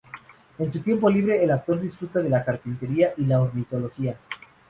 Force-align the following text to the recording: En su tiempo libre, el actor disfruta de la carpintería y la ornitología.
En 0.57 0.73
su 0.73 0.79
tiempo 0.79 1.07
libre, 1.11 1.43
el 1.43 1.51
actor 1.51 1.79
disfruta 1.79 2.21
de 2.23 2.29
la 2.31 2.43
carpintería 2.43 3.13
y 3.17 3.25
la 3.25 3.39
ornitología. 3.39 4.17